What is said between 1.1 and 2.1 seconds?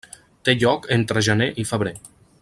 gener i febrer.